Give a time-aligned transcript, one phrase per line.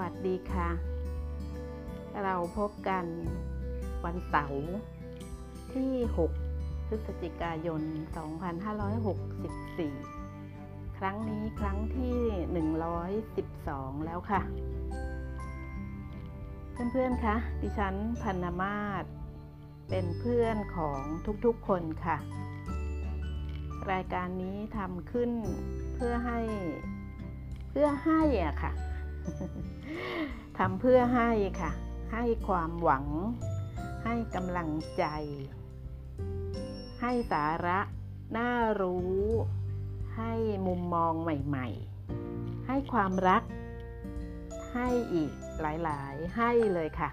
[0.00, 0.68] วัสดีค่ะ
[2.22, 3.04] เราพบกัน
[4.04, 4.66] วันเสาร์
[5.74, 5.92] ที่
[6.40, 7.82] 6 พฤศจิกายน
[10.20, 12.16] 2564 ครั้งนี้ครั้งที่
[13.34, 14.42] 112 แล้วค่ะ
[16.92, 19.04] เพื่อนๆคะดิฉันพันนามาศ
[19.88, 21.00] เป็นเพื่อนของ
[21.44, 22.16] ทุกๆคนค่ะ
[23.92, 25.30] รายการนี้ทำขึ้น
[25.94, 26.40] เพื่อให้
[27.70, 28.72] เพื่อให้อะค่ะ
[30.58, 31.30] ทำเพื่อให้
[31.60, 31.70] ค่ะ
[32.12, 33.06] ให้ความหวัง
[34.04, 35.04] ให้กำลังใจ
[37.00, 37.78] ให้สาระ
[38.36, 39.20] น่ารู้
[40.16, 40.32] ให้
[40.66, 43.42] มุมมองใหม่ๆ ให้ความรัก
[44.74, 47.10] ให้อีกหลายๆ ให้เลยค่ะ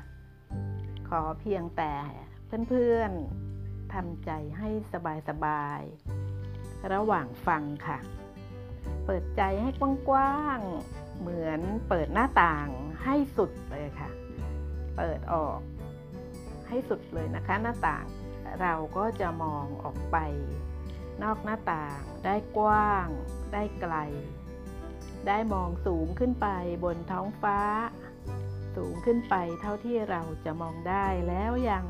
[1.09, 1.93] ขอเพียงแต่
[2.69, 4.69] เพื่อนๆทำใจให้
[5.29, 7.97] สบายๆ ระหว่างฟังค่ะ
[9.05, 9.69] เปิดใจให้
[10.09, 12.67] กว้างๆ เหมือนเปิดหน้าต่าง
[13.03, 14.09] ให้สุดเลยค่ะ
[14.97, 15.59] เปิดออก
[16.67, 18.05] ให้สุดเลยนะคะ หน้าต่าง
[18.61, 20.17] เราก็จะมองออกไป
[21.23, 23.07] นอกหน้าต่างได้กว้าง
[23.53, 23.95] ได้ไกล
[25.27, 26.47] ได้มองสูงขึ้นไป
[26.83, 27.59] บนท้องฟ้า
[28.75, 31.85] สูงขึ้นไปเท่าที่เราจะมองได้แล้วยัง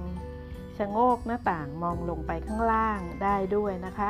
[0.78, 4.09] ชะโงกหน้าต่างมองลงไปข้างล่างได้ด้วยนะคะ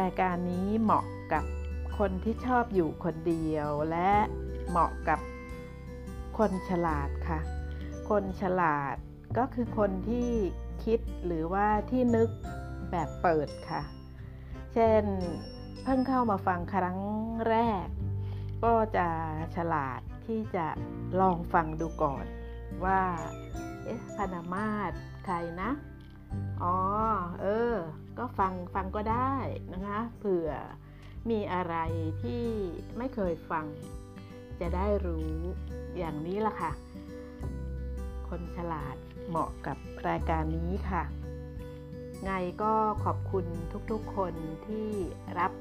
[0.00, 1.44] รายการนี้เหมาะกับ
[1.98, 4.12] คนที่ชอบอยู่คนเดียว และ
[4.68, 5.20] เหมาะกับ
[6.38, 7.40] คนฉลาดค่ะ
[8.10, 8.96] คนฉลาด
[9.38, 10.30] ก็คือคนที่
[10.84, 12.28] คิดหรือว่าที่นึก
[12.90, 13.82] แบบเปิดค่ะ
[14.74, 15.04] เช่น
[15.82, 16.98] เพิ่งเข้ามาฟังครั้ง
[17.48, 17.86] แรก
[18.64, 19.08] ก็จะ
[19.56, 20.66] ฉลาดที่จะ
[21.20, 22.24] ลองฟังดูก่อน
[22.84, 23.02] ว่า
[23.84, 24.92] เอ๊ะพนามาศ
[25.24, 25.70] ใครนะ
[26.62, 26.76] อ๋อ
[27.40, 27.74] เออ
[28.18, 29.34] ก็ฟังฟังก็ได้
[29.72, 30.50] นะคะ เผื่อ
[31.30, 31.76] มีอะไร
[32.22, 32.44] ที่
[32.98, 33.66] ไม่เคยฟัง
[34.60, 35.32] จะได้รู้
[35.96, 36.72] อย่างนี้ล่ะค่ะ
[38.28, 38.96] คนฉลาด
[39.28, 39.76] เหมาะกับ
[40.08, 41.02] รายการนี้ค่ะ
[42.24, 42.74] ไงก็
[43.04, 43.46] ขอบคุณ
[43.90, 44.34] ทุกๆคน
[44.66, 44.88] ที่
[45.38, 45.52] รับ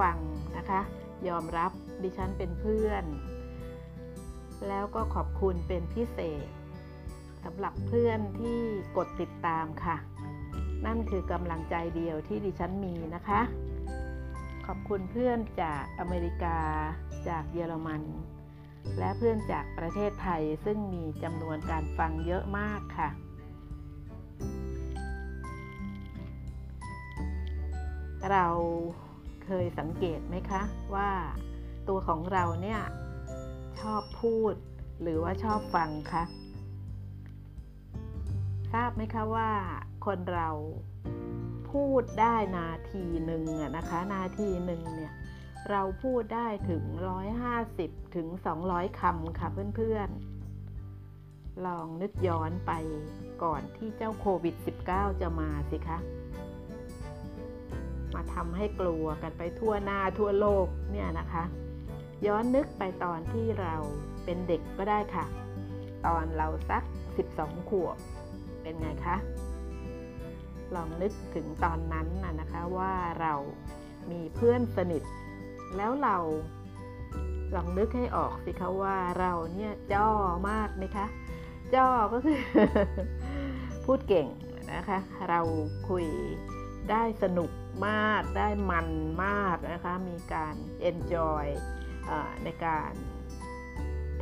[0.00, 0.18] ฟัง
[0.56, 0.80] นะคะ
[1.28, 1.72] ยอมรับ
[2.02, 3.04] ดิฉันเป็นเพื่อน
[4.68, 6.48] แล้วก็ขอบคุณเป็นพิเศษ
[7.44, 8.60] สำหรับเพื่อนที่
[8.96, 9.96] กดติดตามค่ะ
[10.86, 13.40] นั่นคือกำลังใจเดียวที่ดิฉันมีนะคะ
[14.66, 16.58] ขอบคุณเพื่อนจากอเมริกา
[17.28, 18.02] จากเยอรมัน
[18.98, 23.10] และเพื่อนจากประเทศไทยซึ่งมีจำนวนการฟังเยอะมากค่ะ
[28.30, 28.46] เรา
[29.44, 30.62] เคยสังเกตไหมคะ
[30.94, 31.10] ว่า
[31.88, 32.80] ตัวของเราเนี่ย
[33.80, 34.54] ชอบพูด
[35.02, 36.22] หรือว่าชอบฟังคะ
[38.72, 39.50] ทราบไหมคะว่า
[40.06, 40.50] คนเรา
[41.72, 43.44] พูดได้นาทีหนึ่ง
[43.76, 45.12] นะคะ นาทีหนึ่งเนี่ย
[45.70, 46.82] เราพูดได้ถึง
[47.48, 48.28] 150 ถึง
[48.64, 52.72] 200 คำค่ะเพื่อนๆ ลองนึกย้อนไป
[53.42, 54.54] ก่อนที่เจ้าโควิด
[54.88, 55.98] -19 จะมาสิคะ
[58.14, 61.44] มาทำให้กลัวกันไปทั่วหน้าทั่วโลกเนี่ยนะคะ
[62.26, 63.74] ย้อนนึกไปตอนที่เรา
[64.24, 65.26] เป็นเด็กก็ได้ค่ะ
[66.06, 66.82] ตอนเราสัก
[67.26, 67.96] 12 ขวบ
[68.68, 69.16] เป็นไงคะ
[70.74, 73.34] ลองนึกถึงตอนนั้นนะนะคะว่าเรา
[74.10, 75.02] มีเพื่อนสนิท
[75.76, 76.16] แล้วเรา
[77.54, 80.08] ลองนึกให้ออกสิคะว่าเราเนี่ยจ้อ
[80.50, 81.06] มากไหมคะ
[81.74, 82.40] จ้อก็คือ
[83.84, 84.28] พูดเก่ง
[84.74, 84.98] นะคะ
[85.28, 85.40] เรา
[85.88, 86.06] คุย
[86.90, 87.50] ได้สนุก
[87.86, 88.88] มากได้มัน
[89.24, 90.54] มากนะคะ มีการ
[90.90, 91.46] enjoy
[92.44, 92.92] ในการ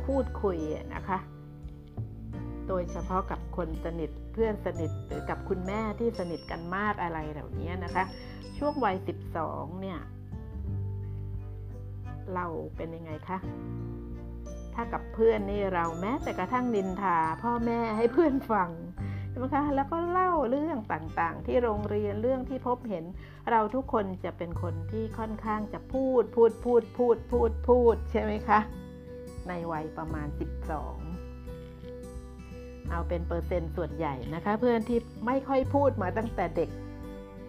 [0.05, 0.57] พูดคุย
[0.95, 1.19] นะคะ
[2.67, 8.03] โดยเฉพาะกับคนสนิท เพื่อนสนิทหรือกับคุณแม่ที่สนิทกันมากอะไรเหล่านี้นะคะ
[8.57, 8.97] ช่วงวัย
[9.39, 9.99] 12 เนี่ย
[12.33, 13.37] เราเป็นยังไงคะ
[14.73, 18.69] ถ้ากับเพื่อนนี่เราแม้แต่กระทั่งนินทาพ่อแม่ให้เพื่อนฟัง
[19.29, 23.05] ใช่ไหมคะแล้วก็เล่าเรื่องต่างๆ ที่โรงเรียนเรื่องที่พบเห็น
[23.51, 28.59] เราทุกคนจะเป็นคนที่ค่อนข้างจะพูดพูดพูดพูดพูดพูดใช่ไหมคะ
[29.47, 31.06] ในวัยประมาณ 12
[32.91, 36.69] เอาเป็นเปอร์เซ็นต์ส่วนใหญ่นะคะ เพื่อนที่ไม่ค่อยพูดมาตั้งแต่เด็ก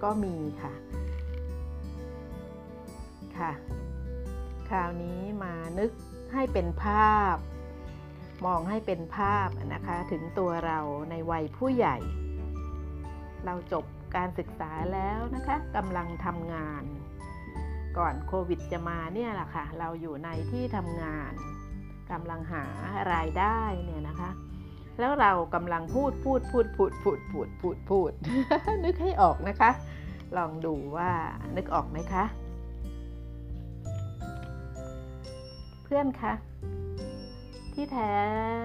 [0.03, 0.73] ก็มีค่ะ
[3.39, 3.53] ค่ะ
[4.69, 5.91] คราวนี้มานึก
[6.35, 7.37] ให้เป็นภาพ
[8.47, 10.79] มองให้เป็นภาพนะคะ ถึงตัวเรา
[11.11, 11.97] ในวัยผู้ใหญ่
[13.45, 13.85] เราจบ
[14.17, 16.85] การศึกษาแล้วนะคะกำลังทำงาน
[17.99, 21.33] ก่อนโควิดจะมาเนี่ยแหละค่ะ เราอยู่ในที่ทำงาน
[22.11, 22.65] กำลังหา
[23.13, 24.31] รายได้เนี่ยนะคะ
[24.99, 28.13] แล้วเรากำลังพูดพูดพูดพูดพูดพูดพูดพูด
[28.85, 29.71] นึกให้ออกนะคะ
[30.37, 31.11] ลองดูว่า
[31.57, 32.25] นึกออกไหมคะ
[35.85, 36.33] เพื่อนคะ
[37.75, 38.13] ที่แท้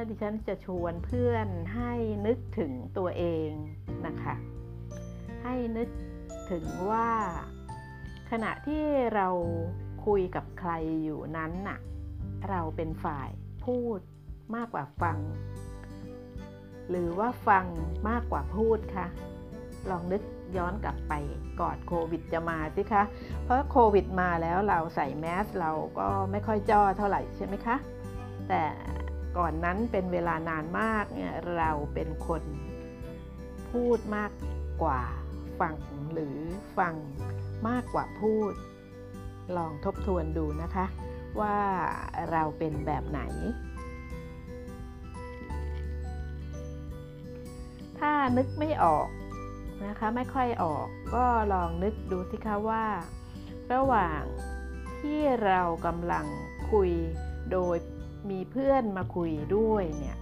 [0.08, 1.94] ดิฉันจะชวนเพื่อนให้
[2.28, 3.50] นึกถึงตัวเอง
[4.06, 4.36] นะคะ
[5.44, 5.90] ให้นึก
[6.52, 7.10] ถึงว่า
[8.32, 8.84] ขณะที่
[9.16, 9.28] เรา
[10.06, 10.72] คุยกับใคร
[11.04, 11.80] อยู่นั้นน่ะ
[12.50, 13.30] เราเป็นฝ่าย
[13.66, 14.00] พูด
[14.56, 15.18] มากกว่าฟัง
[16.90, 17.66] หรือว่าฟัง
[18.10, 19.08] มากกว่าพูดคะ
[19.90, 20.22] ลองนึก
[20.58, 21.14] ย้อนกลับไป
[21.62, 23.04] ก่อนโควิดจะมาสิคะ
[23.44, 27.76] เพราะโควิดมาแล้วเราใส่แมสเราก็ไม่ค่อยจ้อเท่าไหร่ใช่ไหมคะ
[28.50, 28.64] แต่
[29.38, 32.44] ก่อนนั้นเป็นเวลานานมากเนี่ยเราเป็นคน
[33.72, 34.32] พูดมาก
[34.84, 35.02] กว่า
[35.60, 35.76] ฟัง
[36.14, 36.38] หรือ
[36.78, 36.96] ฟัง
[37.68, 38.54] มากกว่าพูด
[39.58, 40.86] ลองทบทวนดูนะคะ
[41.42, 41.58] ว่า
[42.32, 43.22] เราเป็นแบบไหน
[48.38, 49.08] นึกไม่ออก
[49.86, 52.86] นะคะไม่ค่อยออกก็ลองนึกดูสิคะว่า
[53.74, 54.22] ระหว่าง
[55.00, 56.26] ที่เรากำลัง
[56.72, 56.92] คุย
[57.52, 57.78] โดย
[58.30, 60.18] มีเพื่อนมาคุยด้วยเนี่ย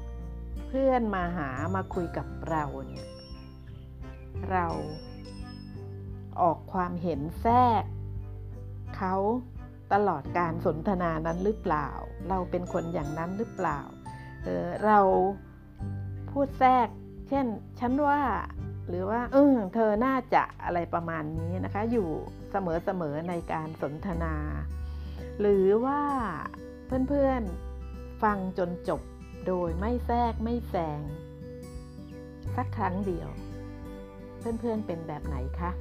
[0.68, 3.08] เพื่อนมาหามาคุยกับเราเนี่ย
[4.52, 4.68] เรา
[6.42, 7.84] ออกความเห็นแทรก
[8.98, 9.16] เขา
[9.94, 11.90] ตลอดการสนทนานั้นหรือเปล่า
[12.30, 13.80] เราเป็นคนอย่างนั้นหรือเปล่า
[14.44, 15.00] เเรา
[16.30, 16.88] พูดแทรก
[17.34, 17.48] เช่น
[17.80, 18.22] ฉันว่า
[18.88, 22.10] หรือว่า เออเธอน่าจะอะไรประมาณนี้นะคะ อยู่
[22.52, 24.36] เสมอๆในการสนทนา
[25.40, 26.02] หรือว่า
[27.08, 29.02] เพื่อนๆฟังจนจบ
[29.48, 31.00] โดยไม่แทรกไม่แซง
[32.56, 33.30] สักครั้งเดียว
[34.40, 35.72] เพื่อนๆเป็นแบบไหนคะ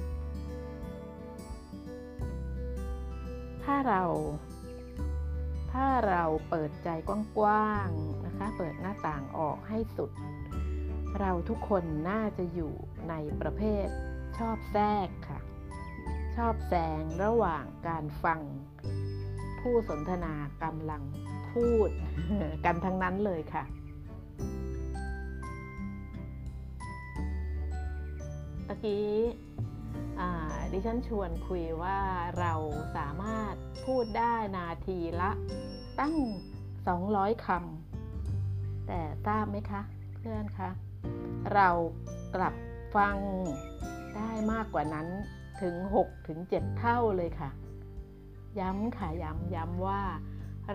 [3.63, 4.03] ถ้าเรา
[5.71, 7.09] ถ้าเราเปิดใจก
[7.41, 10.11] ว้างๆนะคะ เปิดหน้าต่างออกให้สุด
[11.19, 12.73] เราทุกคนน่าจะอยู่
[13.09, 13.87] ในประเภท
[14.37, 15.39] ชอบแทรกค่ะ
[16.35, 18.39] ชอบแซงระหว่างการฟัง
[19.59, 21.03] ผู้สนทนากำลัง
[21.53, 21.89] พูด
[22.65, 23.63] กันทั้งนั้นเลยค่ะ
[28.65, 29.09] เมื่อกี้
[30.71, 31.99] ดิฉันชวนคุยว่า
[32.39, 32.53] เรา
[32.97, 33.55] สามารถ
[33.85, 35.31] พูดได้นาทีละ
[35.99, 36.15] ตั้ง
[36.79, 39.81] 200คำแต่ทราบไหมคะ
[40.15, 40.69] เพื่อนคะ
[41.53, 41.69] เรา
[42.35, 42.55] กลับ
[42.95, 43.17] ฟัง
[44.15, 45.07] ได้มากกว่านั้น
[45.61, 47.49] ถึง 6 ถึง 7 เท่าเลยค่ะ
[48.59, 50.01] ย้ำค่ะ ย้ำย้ำว่า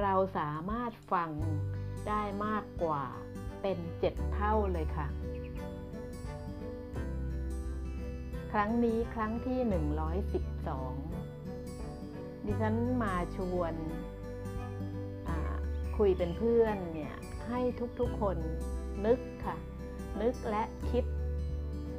[0.02, 1.30] เราสามารถฟัง
[2.08, 3.02] ได้มากกว่า
[3.62, 5.06] เป็น 7 เท่าเลยค่ะ
[8.52, 9.58] ครั้งนี้ครั้งที่
[11.22, 13.74] 112 ดิฉันมาชวน
[15.98, 17.14] คุยเป็นเพื่อนเนี่ย
[17.48, 17.60] ให้
[17.98, 18.36] ทุกๆคน
[19.06, 19.56] นึกค่ะ
[20.20, 21.04] นึกและคิด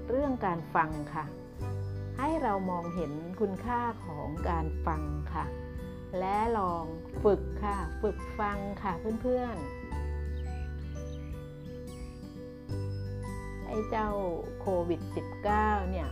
[0.10, 1.26] เรื่องการฟังค่ะ
[2.18, 5.02] ให้เรามองเห็นคุณค่าของการฟัง
[5.34, 5.46] ค่ะ
[6.20, 6.86] และลอง
[7.24, 9.78] ฝึกค่ะ ฝึกฟังค่ะเพื่อนๆ
[13.68, 14.10] ไอ้เจ้า
[14.60, 15.02] โควิด
[15.46, 16.10] -19 เนี่ย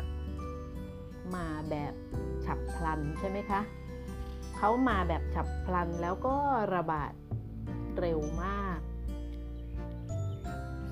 [1.35, 1.93] มาแบบ
[2.45, 3.61] ฉับพลันใช่ไหมคะ
[4.57, 6.35] เขามาแบบฉับพลันแล้วก็
[6.75, 7.11] ระบาด
[7.99, 8.54] เร็วมาก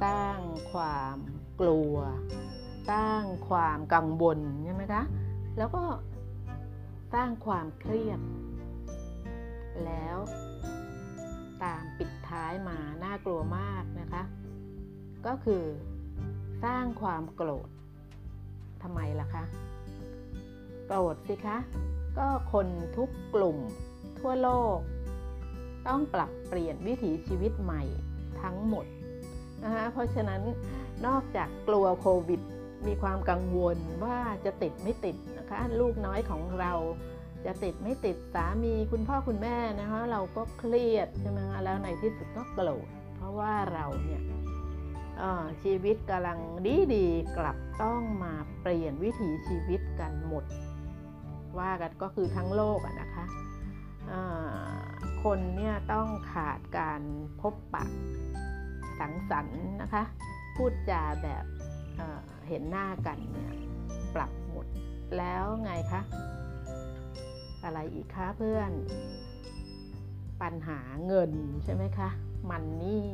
[0.03, 0.39] สร้าง
[0.72, 1.17] ความ
[1.60, 1.95] กลัว
[2.91, 5.03] สร้างความกังวลใช่ไหมคะ
[5.57, 5.83] แล้วก็
[7.13, 8.19] สร้างความเครียด
[9.86, 10.17] แล้ว
[11.63, 14.24] ตามปิดท้ายมาน่ากลัวมากนะคะ
[15.25, 15.63] ก็คือ
[16.63, 17.69] สร้างความโกรธ
[18.83, 19.43] ทำไมล่ะคะ
[20.88, 21.57] โกรธสิคะ
[22.17, 22.67] ก็คน
[22.98, 23.57] ทุกกลุ่ม
[24.19, 24.77] ทั่วโลก
[25.88, 27.83] ต้องปรับเปลี่ยนวิถีชีวิตใหม่
[28.41, 28.86] ทั้งหมด
[29.63, 30.41] นะคะเพราะฉะนั้น
[31.08, 32.41] นอกจากกลัวโควิด
[32.88, 36.74] มีความกังวลว่าจะติดไม่ติดนะคะลูกน้อยของเรา
[37.46, 44.22] จะติดไม่ติดสามีคุณพ่อคุณแม่นะคะเราก็เครียดใช่ไหมคะแล้วในที่สุดก็โกรธเพราะว่าเราเนี่ย
[45.63, 50.46] ชีวิตกำลังดีดีกลับต้องมาเปลี่ยนวิถีชีวิตกันหมด
[51.60, 53.25] ว่ากันก็คือทั้งโลกนะคะ
[55.24, 57.01] คนเนี่ยต้องขาดการ
[57.41, 57.86] พบปะ
[59.00, 60.04] สังสรรค์นะคะ
[60.56, 61.46] พูดจาแบบ
[61.98, 63.54] เเห็นหน้ากันเนี่ย
[64.16, 64.68] ปรับหมด
[65.18, 66.02] แล้วไงคะ
[67.64, 68.72] อะไรอีกคะเพื่อน
[70.42, 71.32] ปัญหาเงิน
[71.64, 72.10] ใช่ไหมคะ
[72.50, 73.10] มันนี่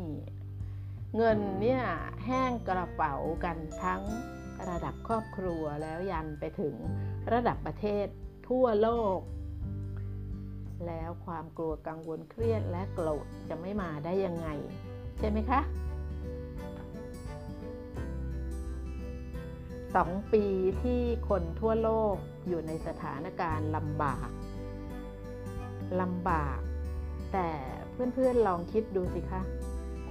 [1.16, 1.84] เงินเนี่ย
[2.26, 4.02] แห้งกระเป๋ากันทั้ง
[4.70, 6.76] ระดับครอบครัวแล้วยันไปถึง
[7.32, 8.08] ระดับประเทศ
[8.48, 9.20] ทั่วโลก
[10.88, 14.48] แล้วความกลัวกังวลเครียดและโกรธจะไม่มาได้ยังไง
[15.20, 15.62] ใช่ไหมคะ
[19.96, 20.44] สองปี
[20.84, 22.16] ที่คนทั่วโลก
[22.48, 24.30] อยู่ในสถานการณ์ลำบาก
[26.02, 26.60] ลำบาก
[27.34, 27.50] แต่
[28.14, 29.42] เพื่อนๆลองคิดดูสิคะ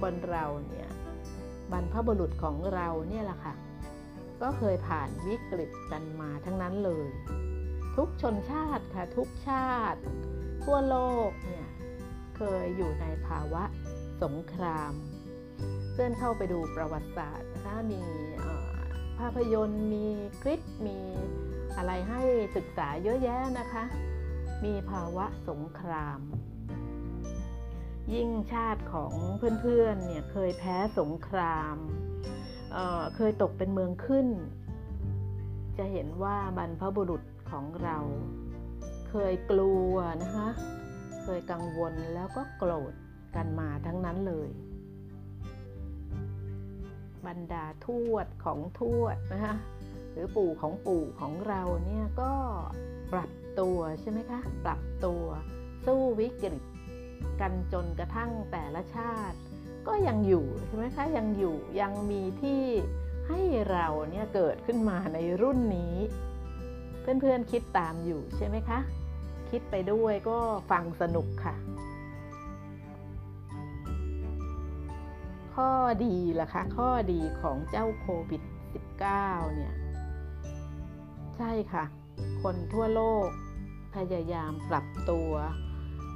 [0.01, 0.89] คนเราเนี่ย
[1.71, 3.53] บรรพบุรุษของเราเนี่ยแหละค่ะ
[4.41, 7.07] ก็เคยผ่านวิกฤตกันมาทั้งนั้นเลย
[7.95, 9.99] ทุกชนชาติค่ะ ทุกชาติ
[10.63, 10.97] ทั่วโล
[11.29, 11.67] กเนี่ย
[12.35, 13.63] เคยอยู่ในภาวะ
[14.23, 14.93] สงคราม
[15.91, 18.01] เพื่อนเข้าไปดูประวัติศาสตร์นะคะมี
[19.19, 20.07] ภาพยนตร์มี
[20.41, 20.99] คลิปมี
[21.77, 22.21] อะไรให้
[22.55, 23.83] ศึกษาเยอะแยะนะคะ
[24.65, 26.19] มีภาวะสงคราม
[28.13, 29.13] ยิ่งชาติของ
[29.61, 31.75] เพื่อนๆเนี่ยเคยแพ้สงคราม
[32.71, 34.27] เเคยตกเป็นเมืองขึ้น
[35.77, 37.97] จะเห็นว่าบรรพบุรุษของเรา
[39.09, 40.49] เคยกลัวนะคะ
[41.23, 42.93] เคยกังวลแล้วก็โกรธ
[43.35, 44.49] กันมาทั้งนั้นเลย
[47.27, 49.55] บรรดาทวดของทวดนะคะ
[50.11, 52.33] หรือปู่ของปู่ของเราเนี่ยก็
[53.13, 55.23] ปรับตัวใช่ไหมคะ ปรับตัว
[55.85, 56.63] สู้วิกฤต
[57.41, 59.37] กันจนกระทั่งแต่ละชาติ
[59.87, 62.63] ก็ยังอยู่ใช่ไหมคะยังอยู่ยังมีที่
[63.27, 65.95] ให้เราเนี่ยเกิดขึ้นมาในรุ่นนี้
[67.01, 68.79] เพื่อนๆคิดตามอยู่ใช่ไหมคะ
[69.49, 70.37] คิดไปด้วยก็
[70.71, 71.55] ฟังสนุกค่ะ
[75.59, 78.41] ข้อดีล่ะคะ ข้อดีของเจ้าโควิด
[78.97, 79.73] -19 เนี่ย
[81.37, 81.83] ใช่ค่ะ
[82.41, 83.27] คนทั่วโลก
[83.95, 85.31] พยายามปรับตัว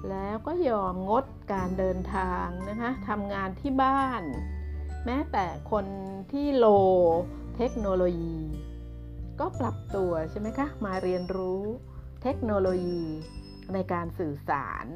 [0.09, 4.23] แล้วก็ยอมงดการเดินทางนะคะทำงานที่บ้าน
[5.05, 5.85] แม้แต่คน
[6.31, 6.65] ที่โล
[7.57, 8.39] เทคโนโลยี
[9.39, 11.63] ก็ปรับตัวใช่ไหมคะ มาเรียนรู้
[12.23, 13.05] เทคโนโลยี
[13.73, 14.87] ในการสื่อสาร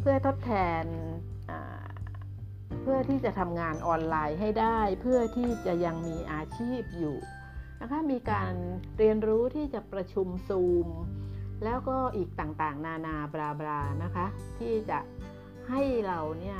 [0.00, 0.84] เพื่อทดแทน
[2.80, 7.16] เพื่อที่จะทำงานออนไลน์ให้ได้ เพื่อที่จะยังมีอาชีพอยู่
[7.80, 8.52] นะคะมีการ
[8.98, 10.88] เรียนรู้ที่จะประชุมซูม
[11.64, 14.26] แล้วก็อีกต่างๆ นานาบราบรานะคะ
[14.58, 14.98] ที่จะ
[15.68, 16.58] ให้เราเนี่ย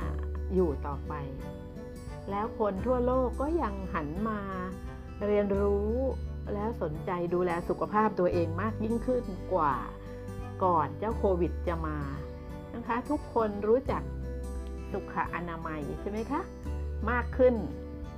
[0.53, 1.13] อยู่ต่อไป
[2.29, 4.39] แล้วคนทั่วโลกก็ยังหันมา
[5.25, 5.91] เรียนรู้
[6.53, 9.75] แล้วสนใจดูแลสุขภาพตัวเองมากยิ่งขึ้นกว่า
[10.63, 11.99] ก่อนเจ้าโควิดจะมา
[12.75, 14.01] นะคะ ทุกคนรู้จัก
[14.93, 16.41] สุขอนามัยใช่ไหมคะ
[17.11, 17.55] มากขึ้น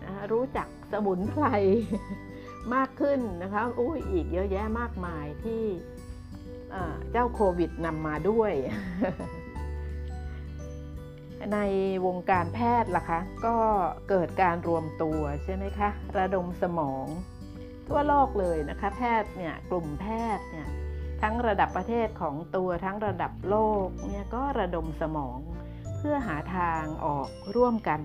[0.04, 1.46] นะรู้จักสมุนไพร
[2.76, 5.64] มากขึ้นนะคะอุ้ยอีกเยอะแยะมากมายที่
[7.12, 8.54] เจ้าโควิดนำมาด้วย
[11.54, 11.60] ใน
[12.06, 13.56] วงการแพทย์ล่ะคะ ก็
[14.10, 17.06] เกิดการรวมตัวใช่ไหมคะ ระดมสมอง
[17.88, 20.06] ทั่วโลกเลยนะคะ แพทย์เนี่ยกลุ่มแพ
[20.38, 20.68] ทย์เนี่ย
[21.22, 25.40] ทั้งระดับประเทศของตัวทั้งระดับโลกเนี่ยก็ระดมสมอง
[26.10, 28.02] พื่อหาทางออกร่วมกัน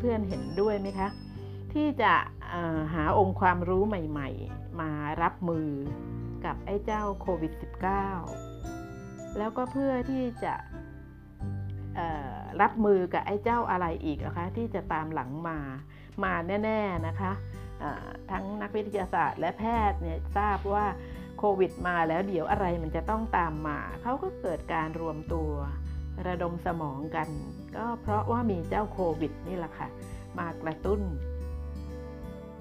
[0.00, 1.08] เพื่อนๆเห็นด้วยไหมคะ
[1.72, 2.14] ที่จะ
[2.94, 4.90] หาองค์ความรู้ใหม่ๆ มา
[5.22, 5.68] รับมือ
[6.44, 7.52] กับไอ้เจ้าโควิด
[8.44, 10.54] -19 แล้วก็เพื่อที่จะ
[12.62, 15.58] รับมือกับไอ้เจ้าอะไรอีกนะคะที่จะตามหลังมา
[16.24, 17.32] มาแน่ๆนะคะ
[18.30, 20.86] ทั้งนักวิทยาศาสตร์และแพทย์เนี่ยทราบว่า
[21.38, 25.52] โควิดมาแล้วเดี๋ยวอะไรมันจะต้องตามมา เขาก็เกิดการรวมตัว
[26.26, 27.28] ระดมสมองกัน
[27.76, 29.88] ก็เพราะว่ามีเจ้าโควิดนี่แหละค่ะ
[30.38, 31.00] มากระตุ้น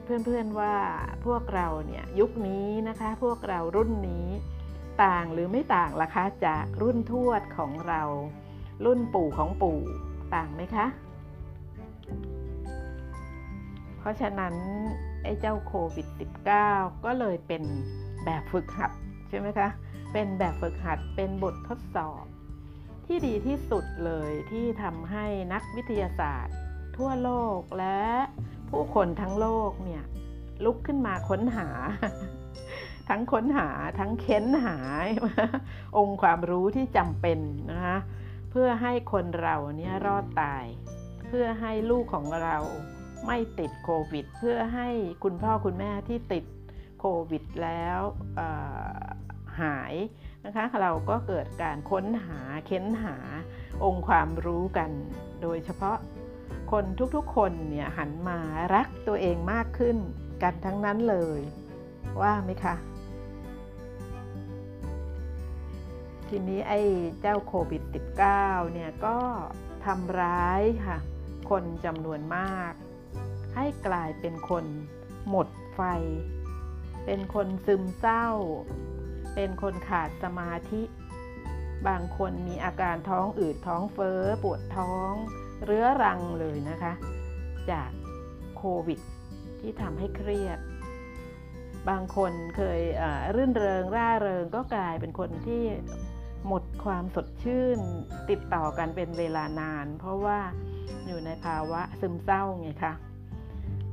[0.04, 0.74] เพื่อนๆว่า
[1.26, 4.28] พวกเราเนี่ยยุคนี้นะคะ พวกเรารุ่นนี้
[5.04, 8.02] ต่างหรือไม่ต่างล่ะคะ จากรุ่นทวดของเรา
[8.86, 9.80] รุ่นปู่ของปู่
[10.36, 10.86] ต่างไหมคะ
[13.98, 14.56] เพราะฉะนั้น
[15.24, 16.08] ไอ้เจ้าโควิด
[16.56, 17.64] -19 ก็เลยเป็น
[18.26, 18.92] แบบฝึกหัด
[19.30, 19.70] ใช่ไหมคะ
[20.14, 22.24] เป็นแบบฝึกหัดเป็นบททดสอบ
[23.08, 26.56] ที่ดีที่สุดเลยที่ทำให้นักวิทยาศาสตร์
[26.98, 28.02] ทั่วโลกและ
[28.70, 30.04] ผู้คนทั้งโลกเนี่ย
[30.66, 31.70] ลุกขึ้นมาค้นหา
[33.10, 34.78] ทั้งค้นหาทั้งเค้นหา
[35.98, 37.40] องค์ความรู้ที่จำเป็น
[37.72, 37.98] นะคะ
[38.52, 40.66] เพื่อให้คนเราเนี่ยรอดตาย
[41.28, 42.58] เพื่อให้ลูกของเรา
[43.26, 44.90] ไม่ติดโควิด เพื่อให้
[45.24, 46.46] คุณพ่อคุณแม่ที่ติด
[47.00, 48.00] โควิดแล้ว
[49.62, 49.94] หาย
[50.48, 53.18] นะคะ เราก็เกิดการค้นหาเค้นหา
[53.84, 54.92] องค์ความรู้กัน
[55.42, 55.98] โดยเฉพาะ
[56.72, 56.86] คน
[57.16, 58.40] ทุกๆคนเนี่ยหันมา
[58.74, 59.98] รักตัวเองมากขึ้น
[60.44, 61.42] กันทั้งนั้นเลย
[62.22, 62.76] ว่าไหมคะ
[66.28, 66.82] ทีนี้ไอ้
[67.22, 67.84] เจ้าโควิด
[68.28, 69.18] -19 เนี่ยก็
[69.86, 70.98] ทำร้ายค่ะ
[71.50, 72.74] คนจำนวนมาก
[73.56, 74.66] ให้กลายเป็นคน
[75.30, 75.82] หมดไฟ
[77.06, 78.28] เป็นคนซึมเศร้า
[79.40, 80.82] เป็นคนขาดสมาธิ
[81.88, 85.12] บางคนมีอาการท้องอืดท้องเฟ้อ ปวดท้อง
[85.64, 86.94] เรื้อรังเลยนะคะ
[87.72, 87.90] จาก
[88.58, 89.00] โควิด
[89.60, 90.60] ที่ทำให้เครียด
[91.90, 92.82] บางคนเคย
[93.36, 95.64] รื่นเริงร่าเริงก็กลายเป็นคนที่
[96.48, 97.80] หมดความสดชื่น
[98.30, 100.40] ติดต่อกันเป็นเวลานาน เพราะว่า
[101.08, 102.94] อยู่ในภาวะซึมเศร้าไงคะ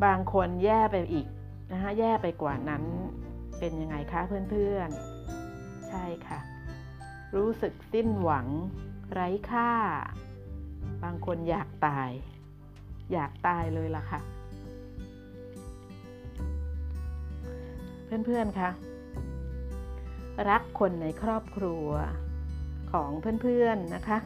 [0.05, 1.27] บางคนแย่ไปอีก
[1.73, 2.85] นะคะแย่ไปกว่านั้น
[3.59, 4.21] เป็นยังไงคะ
[4.51, 5.14] เพื่อนๆ
[5.95, 6.41] ช่ค่ะ
[7.37, 8.47] รู้สึกสิ้นหวัง
[9.13, 9.71] ไร้ค่า
[11.03, 12.11] บางคนอยากตาย
[13.13, 14.21] อยากตายเลยล่ะค่ะ
[18.27, 18.71] เพื่อนๆคะ
[20.49, 21.87] รักคนในครอบครัว
[22.93, 23.11] ของ
[23.43, 24.19] เพื่อนๆนะคะ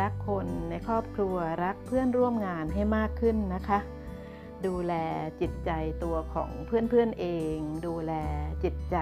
[0.00, 3.78] รักคนในครอบครัวรักเพื่อนร่วมงานให้มากขึ้นนะคะ
[4.66, 4.94] ดูแล
[5.40, 5.70] จิตใจ
[6.04, 7.56] ตัวของเพื่อนๆเอง
[7.86, 8.12] ดูแล
[8.64, 8.96] จิตใจ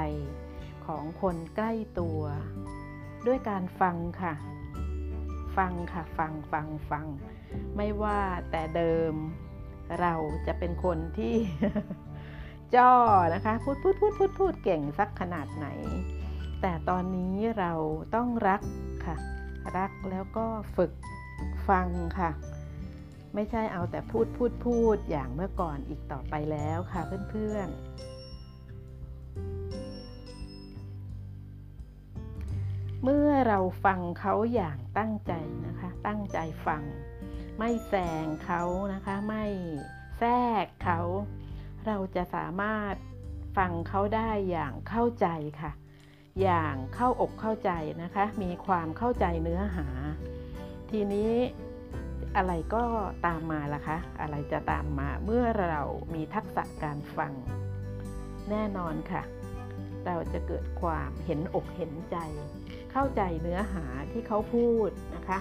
[0.87, 2.21] ของคนใกล้ตัว
[3.27, 4.35] ด้วยการฟังค่ะ
[5.57, 7.07] ฟังค่ะฟังฟังฟัง
[7.77, 8.21] ไม่ว่า
[8.51, 9.15] แต่เดิม
[10.01, 10.15] เรา
[10.47, 11.35] จะเป็นคนที่
[12.75, 12.93] จ้อ
[13.35, 15.67] นะคะพูดพูดพูดพูดพูดเก่งสักขนาดไหน
[16.63, 17.73] แต่ตอนนี้เรา
[18.15, 18.63] ต้องรัก
[19.07, 19.17] ค่ะ
[19.77, 20.47] รักแล้วก็
[20.77, 20.93] ฝึก
[21.69, 22.31] ฟังค่ะ
[23.35, 28.12] ไม่ใช่เอาแต่พูดพูดพูดอย่างเมื่อก่อนอีกต่อไปแล้วค่ะเพื่อนๆ
[33.47, 35.33] เราฟังเขาอย่างตั้งใจ
[35.67, 36.83] นะคะ ตั้งใจฟัง
[37.59, 37.95] ไม่แซ
[38.25, 38.63] งเขา
[38.95, 39.45] นะคะ ไม่
[40.19, 40.33] แทร
[40.65, 41.01] กเขา
[41.87, 42.95] เราจะสามารถ
[43.57, 45.27] ฟังเขาได้อย่างเข้าใจ
[45.61, 45.73] ค่ะ
[46.43, 47.71] อย่างเข้าอกเข้าใจ
[48.03, 49.87] นะคะ มีความเข้าใจเนื้อหา
[50.91, 51.33] ทีนี้
[52.37, 52.85] อะไรก็
[53.27, 55.83] ตามมาล่ะคะ อะไรจะตามมาเมื่อเรา
[56.15, 57.33] มีทักษะการฟัง
[58.51, 59.23] แน่นอนค่ะ
[60.07, 62.17] เราจะเกิดความเห็นอกเห็นใจ
[62.93, 65.39] เข้าใจเนื้อหาที่เขาพูดนะคะ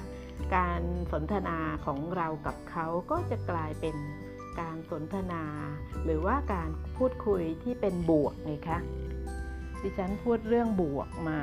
[0.55, 0.81] การ
[1.11, 3.95] สนทนาของเรากับเขาก็จะกลายเป็น
[4.59, 5.43] การสนทนา
[6.03, 8.79] หรือว่าการพูดคุยที่เป็นบวกไงคะ
[9.81, 11.39] ดิฉันพูดเรื่องบวกมา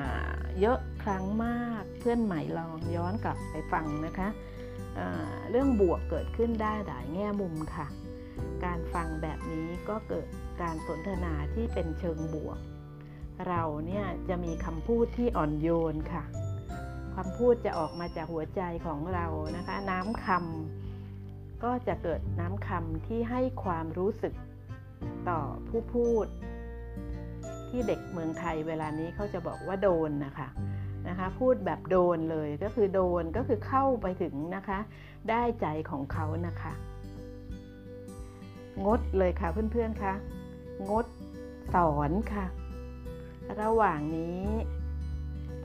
[0.60, 4.28] เยอะครั้งมากเพื่อนใหม่ลองย้อนกลับไปฟังนะคะ
[5.50, 7.86] เรื่องบวกเกิดขึ้นได้หลายแง่มุมค่ะ
[8.64, 10.28] การฟังแบบนี้ก็เกิด
[10.62, 12.58] การสนทนาที่เป็นเชิงบวก
[13.46, 16.24] เราเนี่ยจะมีคำพูดที่อ่อนโยนค่ะ
[17.16, 24.34] คำพูดจะออกมาจากหัวใจของเรานะคะ น้ำคำก็จะเกิดน้ำคำที่ให้ความรู้สึก
[25.28, 26.26] ต่อผู้พูด
[27.68, 30.48] ที่เด็กเมืองไทยเวลานี้เขาจะบอกว่าโดนนะคะ
[31.08, 34.78] นะคะ พูดแบบโดนเลยก็คือโดนก็คือเข้าไปถึงนะคะ
[35.30, 36.72] ได้ใจของเขานะคะ
[38.84, 40.14] งดเลยค่ะเพื่อนๆคะ
[40.90, 41.06] งด
[41.74, 42.46] สอนค่ะ
[43.60, 44.44] ระหว่างนี้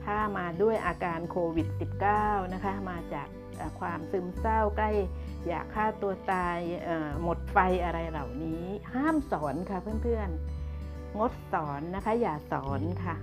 [0.04, 1.68] ถ้ามาด้วยอาการโควิด
[2.10, 3.28] -19 นะคะ มาจาก
[3.80, 4.90] ความซึมเศร้าใกล้
[5.46, 6.58] อยากฆ่าตัวตาย
[7.22, 13.16] หมดไฟอะไรเหล่านี้ ห้ามสอนค่ะเพื่อนๆ งดสอนนะคะ อย่าสอนค่ะ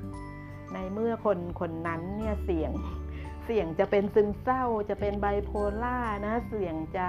[0.73, 2.71] ในเมื่อคนคนนั้นเนี่ยเสี่ยง
[3.45, 5.51] เสี่ยงจะเป็นซึมเศร้าจะเป็นไบโพ
[5.83, 7.07] ล่านะ เสี่ยงจะ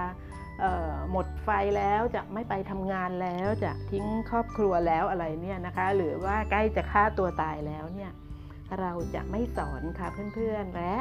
[1.11, 8.13] หมดไฟแล้วจะไม่ไปทำงานแล้วจะทิ้งครอบครัวแล้วอะไรเนี่ยนะคะหรือว่าใกล้จะฆ่าตัวตายแล้วเนี่ย
[8.81, 10.95] เราจะไม่สอนค่ะเพื่อนๆและ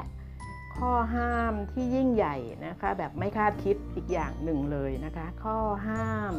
[0.75, 2.35] ข้อห้ามที่ยิ่งใหญ่
[2.65, 6.33] นะคะแบบไม่คาดคิดอีกอย่างหนึ่งเลยนะคะข้อห้าม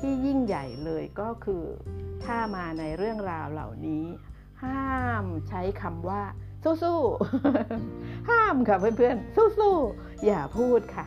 [0.00, 1.64] ที่ยิ่งใหญ่เลยก็คือ
[2.24, 4.04] ถ้ามาในเรื่องราวเหล่านี้
[4.64, 6.22] ห้ามใช้คำว่า
[6.64, 11.04] สู้ๆห้ามค่ะเพื่อนๆสู้ๆอย่าพูดค่ะ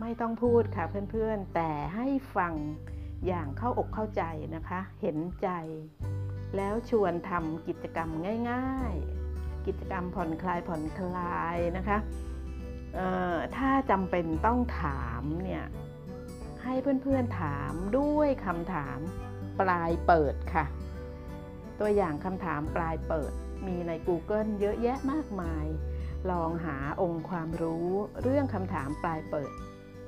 [0.00, 2.06] ไม่ต้องพูดค่ะเพื่อนๆ แต่ให้
[2.36, 2.54] ฟัง
[3.26, 4.22] อย่างเข้าอกเข้าใจ
[4.54, 5.48] นะคะ เห็นใจ
[6.56, 8.08] แล้วชวนทำกิจกรรม
[8.50, 8.94] ง่าย
[9.30, 11.98] ๆ กิจกรรมผ่อนคลายผ่อนคลายนะคะ
[13.56, 15.64] ถ้าจำเป็นต้องถามเนี่ย
[16.62, 18.98] ให้เพื่อนๆถามด้วยคำถาม
[19.60, 20.64] ปลายเปิดค่ะ
[21.80, 23.32] ตัวอย่างคำถามปลายเปิด
[23.66, 25.66] มีใน Google เยอะแยะมากมาย
[26.30, 27.88] ลองหาองค์ความรู้
[28.22, 29.52] เรื่องคำถามปลายเปิด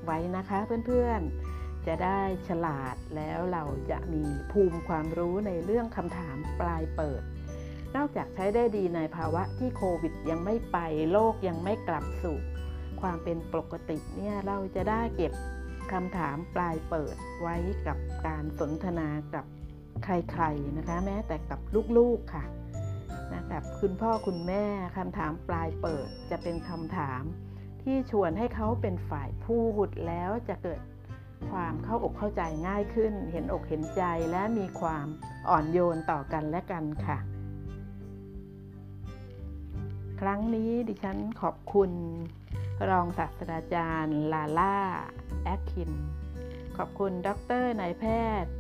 [0.05, 7.23] ไว้นะคะเพื่อนๆ จะได้ฉลาดแล้วเราจะมีภูมิความรู้ในเรื่องคำถามปลายเปิด
[7.97, 10.79] นอกจากใช้ได้ดีในภาวะที่โควิดยังไม่ไป
[11.13, 12.39] โลกยังไม่กลับสู่
[13.01, 15.33] ความเป็นปกติเนี่ยเราจะได้เก็บ
[15.93, 19.45] คำถามปลายเปิดไว้กับการสนทนากับ
[20.05, 21.61] ใครๆนะคะ แม้แต่กับ
[21.97, 22.45] ลูกๆค่ะ
[23.33, 24.65] นะกับคุณพ่อคุณแม่
[24.97, 27.23] คำถามปลายเปิดจะเป็นคำถาม
[27.83, 30.81] ที่ชวนให้เขาเป็นฝ่ายพูดแล้วจะเกิด
[31.51, 35.07] ความเข้าอกเข้าใจง่ายขึ้น เห็นอกเห็นใจและมีความ
[35.49, 37.19] อ่อนโยนต่อกันและกันค่ะ
[40.21, 41.91] ครั้งนี้ดิฉันขอบคุณ
[42.89, 44.79] รองศาสตราจารย์ลาล่า
[45.45, 45.93] แอคคิน
[46.77, 47.29] ขอบคุณด
[47.63, 48.05] รนายแพ
[48.43, 48.53] ทย์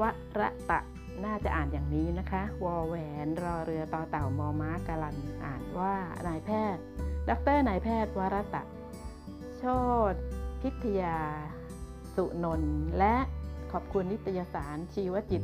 [0.00, 0.02] ว
[0.40, 0.80] ระตะ
[1.24, 2.94] น่าจะอ่านอย่างนี้นะคะ วอแหว
[3.26, 5.94] นรอเรือต่อเต่ามอม้ากาลันอ่านว่า
[6.26, 6.82] นายแพทย์
[7.30, 8.62] ดรนายแพทย์วรตะ
[9.58, 9.64] โช
[10.12, 10.14] ต
[10.62, 11.18] พิทยา
[12.14, 13.14] สุนนท์และ
[13.72, 15.42] ขอบคุณนิตยสารชีวจิต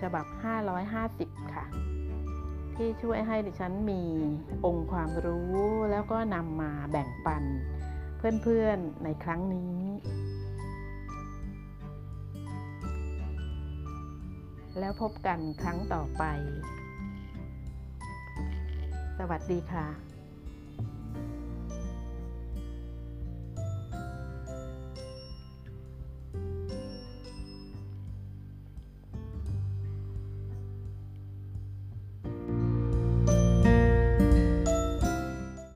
[0.00, 0.26] ฉบับ
[0.90, 1.64] 550 ค่ะ
[2.76, 4.02] ที่ช่วยให้ดิฉันมี
[4.66, 7.44] องค์ความรู้แล้วก็นำมาแบ่งปัน
[8.42, 9.78] เพื่อนๆในครั้งนี้
[14.78, 16.24] แล้วพบกันครั้งต่อไป
[19.18, 20.13] สวัสดีค่ะ